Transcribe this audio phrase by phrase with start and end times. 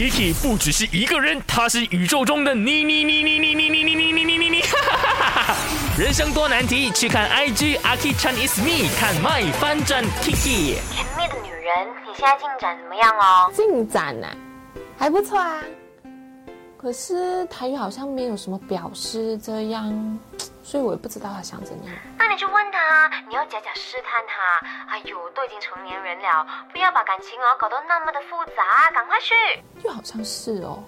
[0.00, 4.62] Kiki 不只是一个人，他是宇宙中的你你你你你你你你你你你你你，
[5.98, 10.76] 人生多难题，去看 IG Aki Chan is me，看 My 翻转 Kiki。
[10.90, 13.52] 甜蜜的女人，你现在进展怎么样哦？
[13.54, 14.32] 进展啊，
[14.96, 15.62] 还不错啊。
[16.78, 20.18] 可是台语好像没有什么表示这样，
[20.64, 21.94] 所以我也不知道他想怎样。
[22.16, 22.99] 那你就问他，
[23.40, 24.58] 要假假试探他。
[24.90, 29.34] 哎呦，都已经成年人了，不要把感情哦搞得那么的复杂，赶快去。
[29.82, 30.84] 又好像是哦。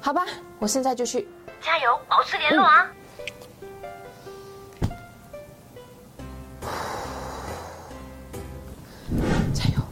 [0.00, 0.24] 好吧，
[0.60, 1.26] 我现在就去。
[1.60, 2.86] 加油，保持联络啊。
[9.52, 9.82] 加油！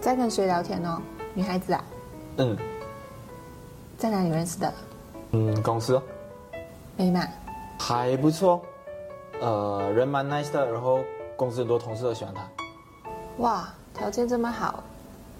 [0.00, 1.00] 在跟谁聊天呢？
[1.34, 1.84] 女孩子啊？
[2.38, 2.58] 嗯
[4.02, 4.72] 在哪里认识的？
[5.30, 6.02] 嗯，公司哦
[6.96, 7.30] 美满。
[7.78, 8.60] 还不错，
[9.40, 10.98] 呃，人蛮 nice 的，然后
[11.36, 12.42] 公司很多同事都喜欢他。
[13.36, 14.82] 哇，条件这么好，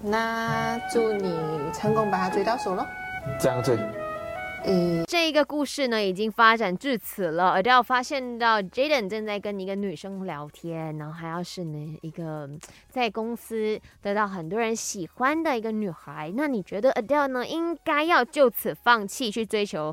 [0.01, 1.37] 那祝你
[1.75, 2.87] 成功把他追到手喽。
[3.41, 3.77] 这样最
[4.65, 7.61] 嗯，这一个故事呢，已经发展至此了。
[7.61, 12.49] Adele 发现到 Jaden 正在跟一个女生聊天，然后还要是呢一个
[12.89, 16.33] 在公司得到很多人喜欢的一个女孩。
[16.37, 19.93] 那你觉得 Adele 呢，应该要就此放弃去追求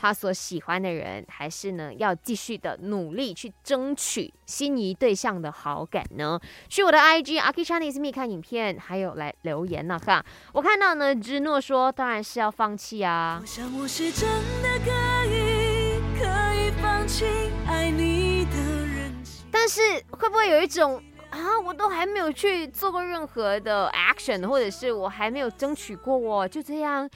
[0.00, 6.40] 她所喜欢的人，还是呢要继续的努力去争取心仪对象的好感呢？
[6.68, 10.24] 去我的 IG Aki Chinese Me 看影片，还有来留言呢、哈。
[10.52, 13.46] 我看到呢，芝诺说，当然是要放弃啊我。
[13.46, 14.28] 想我是真
[14.62, 14.90] 的可
[15.26, 16.24] 以，可
[16.54, 17.24] 以放弃
[17.66, 19.12] 爱你的人。
[19.50, 19.80] 但是
[20.12, 27.08] 会不会有一种啊，我都还没有去做过任何的 action，或者是我还没有争取过哦，就这样，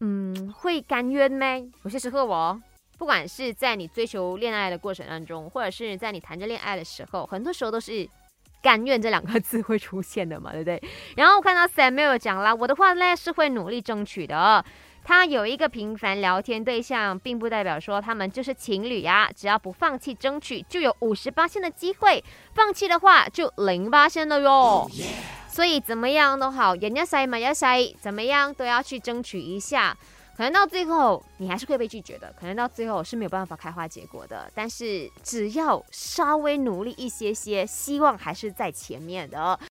[0.00, 1.64] 嗯，会甘愿咩？
[1.84, 2.60] 有些时候哦，
[2.98, 8.08] 不管是在你追求恋爱的过程当中，或者是在你谈着恋爱的时候，很多时候都是。
[8.62, 10.82] 甘愿这两个字会出现的嘛，对不对？
[11.16, 14.62] 然后我看到 Samuel 讲啦，我的话呢是会努力争取的。
[15.02, 19.30] 他有一个频繁聊天对象，并不代表说他们就是情侣呀。
[19.34, 24.86] 只要不放弃争取，就有五十八线的机会；放弃的话，就零八线了哟。
[25.52, 29.96] 所以怎么样都好，人家塞嘛要塞，怎么样都要去争取一下。
[30.36, 34.50] 可能到最后你还是会被拒绝的，可能到最后是没有办法开花结果的。
[34.54, 39.60] 但是只要稍微努力一些些，希望还是在前面的。